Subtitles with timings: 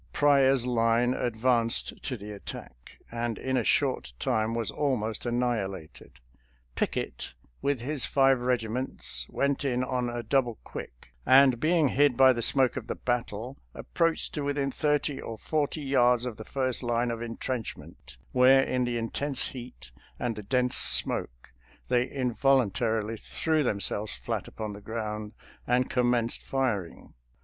[0.13, 6.13] Pryor's line advanced to the attack, and in a short time was almost annihilated.
[6.73, 12.33] Pickett, with his five regiments, went in on a double quick, and, being hid by
[12.33, 16.81] the smoke of the battle, approached to within thirty or forty yards of the first
[16.81, 21.53] line of intrenchment, where in the intense heat and the dense smoke
[21.89, 25.33] they involuntarily threw them selves fiat upon the ground
[25.67, 27.13] and commenced fir ing.